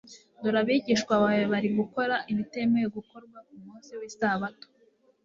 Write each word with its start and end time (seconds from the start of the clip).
"Dore 0.41 0.57
abigishwa 0.63 1.13
bawe 1.21 1.41
bari 1.51 1.69
gukora 1.79 2.15
ibitemewe 2.31 2.87
gukorwa 2.97 3.37
ku 3.47 3.55
munsi 3.63 3.91
w'isabato. 3.99 4.67